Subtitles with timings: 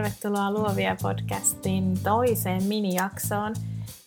[0.00, 3.54] tervetuloa Luovia podcastin toiseen minijaksoon.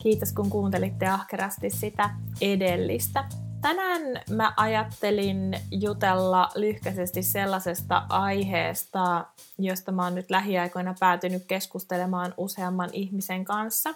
[0.04, 2.09] Kiitos kun kuuntelitte ahkerasti sitä
[2.41, 3.26] edellistä.
[3.62, 9.26] Tänään mä ajattelin jutella lyhkäisesti sellaisesta aiheesta,
[9.58, 13.94] josta mä oon nyt lähiaikoina päätynyt keskustelemaan useamman ihmisen kanssa.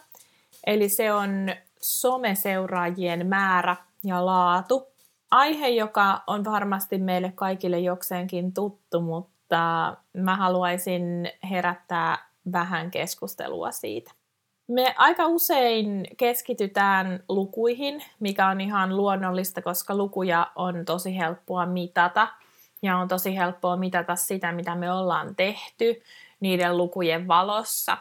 [0.67, 1.31] Eli se on
[1.81, 4.87] someseuraajien määrä ja laatu.
[5.31, 13.71] Aihe, joka on varmasti meille kaikille jokseenkin tuttu, mutta mutta mä haluaisin herättää vähän keskustelua
[13.71, 14.11] siitä.
[14.67, 22.27] Me aika usein keskitytään lukuihin, mikä on ihan luonnollista, koska lukuja on tosi helppoa mitata
[22.81, 26.01] ja on tosi helppoa mitata sitä, mitä me ollaan tehty
[26.39, 27.97] niiden lukujen valossa.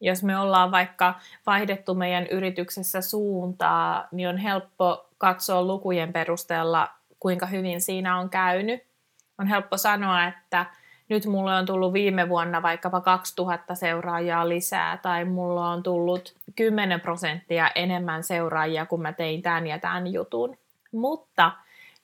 [0.00, 1.14] Jos me ollaan vaikka
[1.46, 6.88] vaihdettu meidän yrityksessä suuntaa, niin on helppo katsoa lukujen perusteella,
[7.20, 8.93] kuinka hyvin siinä on käynyt
[9.38, 10.66] on helppo sanoa, että
[11.08, 17.00] nyt mulle on tullut viime vuonna vaikkapa 2000 seuraajaa lisää tai mulla on tullut 10
[17.00, 20.58] prosenttia enemmän seuraajia, kun mä tein tämän ja tämän jutun.
[20.92, 21.52] Mutta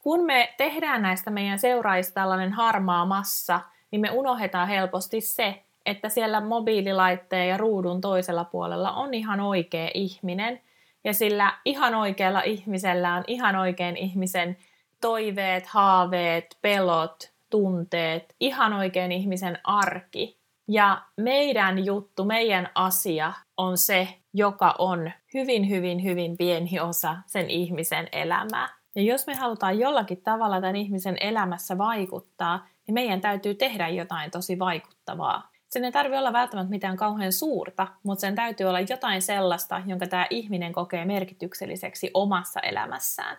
[0.02, 6.08] kun me tehdään näistä meidän seuraajista tällainen harmaa massa, niin me unohdetaan helposti se, että
[6.08, 10.60] siellä mobiililaitteen ja ruudun toisella puolella on ihan oikea ihminen.
[11.04, 14.56] Ja sillä ihan oikealla ihmisellä on ihan oikein ihmisen
[15.00, 20.40] toiveet, haaveet, pelot, tunteet, ihan oikein ihmisen arki.
[20.68, 27.50] Ja meidän juttu, meidän asia on se, joka on hyvin, hyvin, hyvin pieni osa sen
[27.50, 28.68] ihmisen elämää.
[28.94, 34.30] Ja jos me halutaan jollakin tavalla tämän ihmisen elämässä vaikuttaa, niin meidän täytyy tehdä jotain
[34.30, 35.50] tosi vaikuttavaa.
[35.68, 40.06] Sen ei tarvitse olla välttämättä mitään kauhean suurta, mutta sen täytyy olla jotain sellaista, jonka
[40.06, 43.36] tämä ihminen kokee merkitykselliseksi omassa elämässään.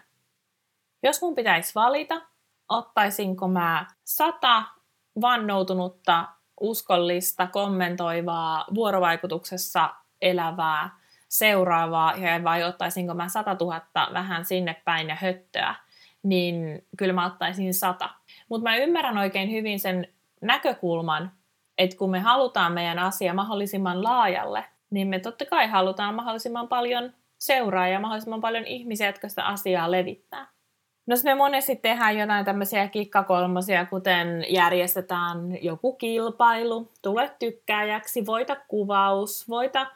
[1.03, 2.21] Jos mun pitäisi valita,
[2.69, 4.63] ottaisinko mä sata
[5.21, 6.25] vannoutunutta,
[6.61, 9.89] uskollista, kommentoivaa, vuorovaikutuksessa
[10.21, 10.89] elävää,
[11.27, 15.75] seuraavaa, ja vai ottaisinko mä sata tuhatta vähän sinne päin ja höttöä,
[16.23, 18.09] niin kyllä mä ottaisin sata.
[18.49, 20.07] Mutta mä ymmärrän oikein hyvin sen
[20.41, 21.31] näkökulman,
[21.77, 27.13] että kun me halutaan meidän asia mahdollisimman laajalle, niin me totta kai halutaan mahdollisimman paljon
[27.37, 30.47] seuraajia, mahdollisimman paljon ihmisiä, jotka sitä asiaa levittää.
[31.11, 39.49] No me monesti tehdään jotain tämmöisiä kikkakolmosia, kuten järjestetään joku kilpailu, tule tykkääjäksi, voita kuvaus,
[39.49, 39.87] voita ö,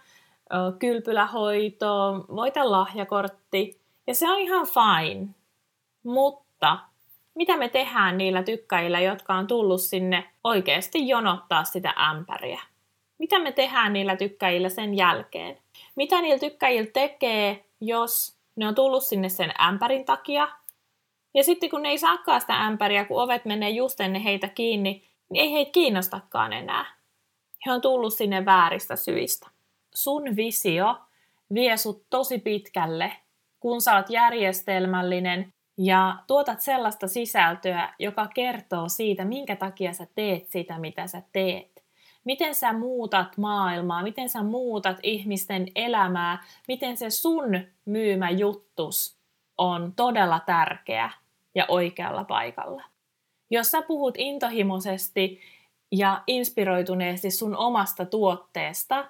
[0.79, 3.79] kylpylähoito, voita lahjakortti.
[4.07, 5.27] Ja se on ihan fine.
[6.03, 6.79] Mutta
[7.35, 12.61] mitä me tehdään niillä tykkäjillä, jotka on tullut sinne oikeasti jonottaa sitä ämpäriä?
[13.17, 15.57] Mitä me tehdään niillä tykkäjillä sen jälkeen?
[15.95, 20.47] Mitä niillä tykkäjillä tekee, jos ne on tullut sinne sen ämpärin takia,
[21.35, 25.03] ja sitten kun ne ei saakaan sitä ämpäriä, kun ovet menee just ennen heitä kiinni,
[25.29, 26.85] niin ei heitä kiinnostakaan enää.
[27.65, 29.49] He on tullut sinne vääristä syistä.
[29.95, 30.95] Sun visio
[31.53, 33.11] vie sut tosi pitkälle,
[33.59, 40.47] kun sä oot järjestelmällinen ja tuotat sellaista sisältöä, joka kertoo siitä, minkä takia sä teet
[40.47, 41.85] sitä, mitä sä teet.
[42.23, 47.45] Miten sä muutat maailmaa, miten sä muutat ihmisten elämää, miten se sun
[47.85, 49.17] myymä juttus
[49.57, 51.11] on todella tärkeä
[51.55, 52.83] ja oikealla paikalla.
[53.49, 55.39] Jos sä puhut intohimoisesti
[55.91, 59.05] ja inspiroituneesti sun omasta tuotteesta,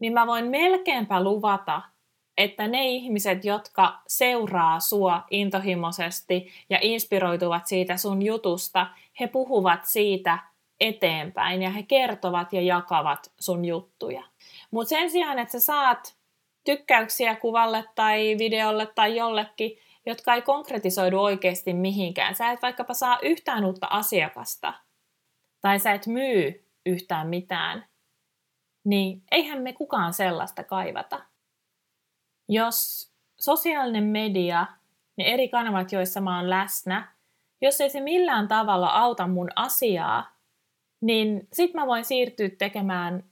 [0.00, 1.82] niin mä voin melkeinpä luvata,
[2.36, 8.86] että ne ihmiset, jotka seuraa sua intohimoisesti ja inspiroituvat siitä sun jutusta,
[9.20, 10.38] he puhuvat siitä
[10.80, 14.22] eteenpäin ja he kertovat ja jakavat sun juttuja.
[14.70, 16.16] Mutta sen sijaan, että sä saat
[16.64, 22.34] tykkäyksiä kuvalle tai videolle tai jollekin, jotka ei konkretisoidu oikeasti mihinkään.
[22.34, 24.74] Sä et vaikkapa saa yhtään uutta asiakasta
[25.60, 27.86] tai sä et myy yhtään mitään,
[28.84, 31.20] niin eihän me kukaan sellaista kaivata.
[32.48, 33.10] Jos
[33.40, 34.66] sosiaalinen media,
[35.16, 37.12] ne eri kanavat, joissa mä oon läsnä,
[37.60, 40.36] jos ei se millään tavalla auta mun asiaa,
[41.00, 43.24] niin sit mä voin siirtyä tekemään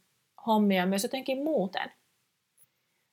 [0.46, 1.92] hommia myös jotenkin muuten.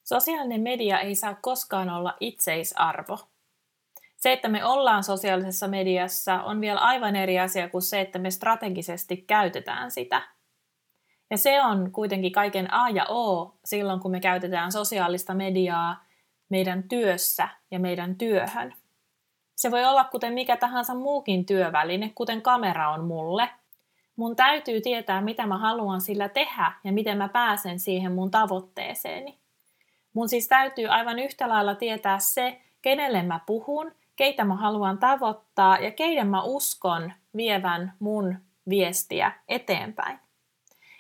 [0.04, 3.20] Sosiaalinen media ei saa koskaan olla itseisarvo.
[4.26, 8.32] Se, että me ollaan sosiaalisessa mediassa, on vielä aivan eri asia kuin se, että me
[8.32, 10.22] strategisesti käytetään sitä.
[11.30, 16.06] Ja se on kuitenkin kaiken A ja O silloin, kun me käytetään sosiaalista mediaa
[16.50, 18.74] meidän työssä ja meidän työhön.
[19.56, 23.50] Se voi olla kuten mikä tahansa muukin työväline, kuten kamera on mulle.
[24.16, 29.40] Mun täytyy tietää, mitä mä haluan sillä tehdä ja miten mä pääsen siihen mun tavoitteeseeni.
[30.14, 35.78] Mun siis täytyy aivan yhtä lailla tietää se, kenelle mä puhun, keitä mä haluan tavoittaa
[35.78, 38.36] ja keiden mä uskon vievän mun
[38.70, 40.20] viestiä eteenpäin.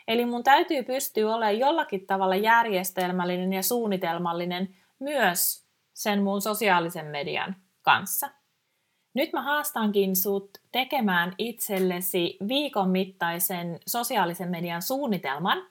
[0.07, 7.55] Eli mun täytyy pystyä olemaan jollakin tavalla järjestelmällinen ja suunnitelmallinen myös sen mun sosiaalisen median
[7.81, 8.29] kanssa.
[9.13, 15.67] Nyt mä haastankin sut tekemään itsellesi viikon mittaisen sosiaalisen median suunnitelman.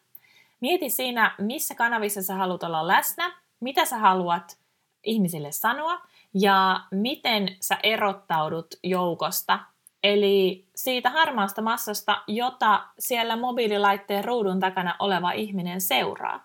[0.61, 4.59] Mieti siinä, missä kanavissa sä haluat olla läsnä, mitä sä haluat
[5.03, 6.01] ihmisille sanoa
[6.35, 9.59] ja miten sä erottaudut joukosta,
[10.03, 16.45] eli siitä harmaasta massasta, jota siellä mobiililaitteen ruudun takana oleva ihminen seuraa.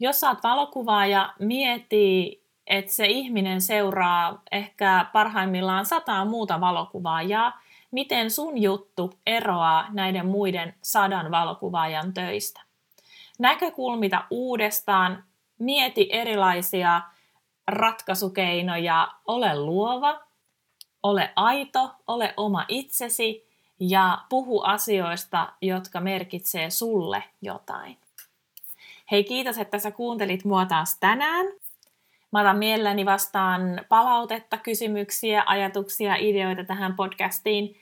[0.00, 7.60] Jos saat valokuvaaja, mieti, että se ihminen seuraa ehkä parhaimmillaan sataa muuta valokuvaajaa,
[7.90, 12.60] miten sun juttu eroaa näiden muiden sadan valokuvaajan töistä.
[13.38, 15.24] Näkökulmita uudestaan,
[15.58, 17.00] mieti erilaisia
[17.68, 20.20] ratkaisukeinoja, ole luova,
[21.02, 23.48] ole aito, ole oma itsesi
[23.80, 27.98] ja puhu asioista, jotka merkitsee sulle jotain.
[29.10, 31.46] Hei kiitos, että sä kuuntelit mua taas tänään.
[32.32, 37.76] Mä otan mielelläni vastaan palautetta, kysymyksiä, ajatuksia, ideoita tähän podcastiin.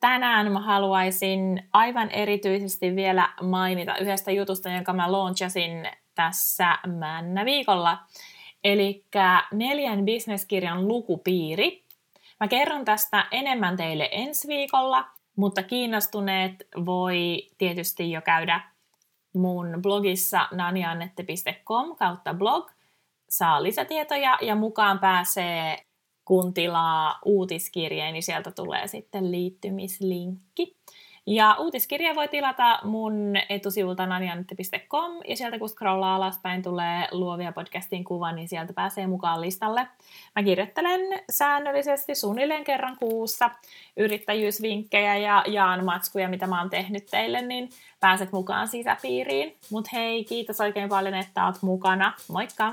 [0.00, 7.98] Tänään mä haluaisin aivan erityisesti vielä mainita yhdestä jutusta, jonka mä launchasin tässä männä viikolla.
[8.64, 9.04] Eli
[9.52, 11.84] neljän bisneskirjan lukupiiri.
[12.40, 15.04] Mä kerron tästä enemmän teille ensi viikolla,
[15.36, 18.60] mutta kiinnostuneet voi tietysti jo käydä
[19.32, 22.70] mun blogissa naniannette.com kautta blog.
[23.28, 25.84] Saa lisätietoja ja mukaan pääsee
[26.24, 30.76] kun tilaa uutiskirjeen, niin sieltä tulee sitten liittymislinkki.
[31.30, 38.04] Ja uutiskirja voi tilata mun etusivulta nanianette.com ja sieltä kun scrollaa alaspäin tulee luovia podcastin
[38.04, 39.86] kuva, niin sieltä pääsee mukaan listalle.
[40.36, 43.50] Mä kirjoittelen säännöllisesti suunnilleen kerran kuussa
[43.96, 47.70] yrittäjyysvinkkejä ja jaan matskuja, mitä mä oon tehnyt teille, niin
[48.00, 49.56] pääset mukaan sisäpiiriin.
[49.70, 52.12] Mut hei, kiitos oikein paljon, että oot mukana.
[52.28, 52.72] Moikka!